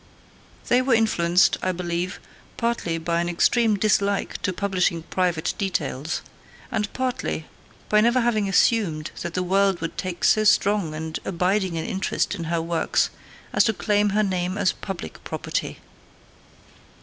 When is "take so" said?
9.99-10.43